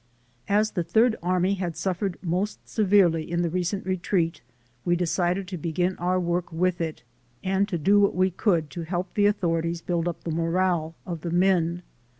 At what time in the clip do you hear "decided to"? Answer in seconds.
4.95-5.59